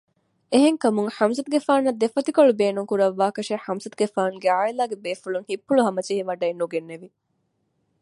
[0.53, 7.07] އެހެންކަމުން ޙަމްޒަތުގެފާނަށް ދެފޮތިކޮޅު ބޭނުންކުރައްވާކަށެއް ޙަމްޒަތުގެފާނުގެ ޢާއިލާގެ ބޭފުޅުން ހިތްޕުޅުހަމަޖެހިވަޑައެއް ނުގެންނެވި